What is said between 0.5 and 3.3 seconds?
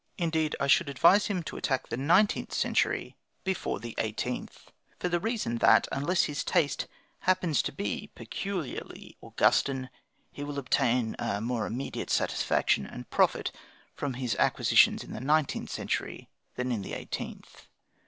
I should advise him to attack the nineteenth century